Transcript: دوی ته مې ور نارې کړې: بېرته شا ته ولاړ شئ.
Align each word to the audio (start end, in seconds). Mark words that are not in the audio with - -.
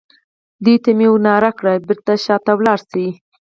دوی 0.63 0.75
ته 0.83 0.89
مې 0.97 1.07
ور 1.11 1.19
نارې 1.27 1.51
کړې: 1.59 1.75
بېرته 1.87 2.13
شا 2.23 2.35
ته 2.45 2.51
ولاړ 2.57 2.79
شئ. 2.89 3.07